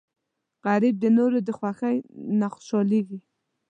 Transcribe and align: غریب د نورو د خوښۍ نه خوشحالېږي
غریب 0.65 0.95
د 0.99 1.05
نورو 1.17 1.37
د 1.47 1.49
خوښۍ 1.57 1.97
نه 2.39 2.47
خوشحالېږي 2.53 3.19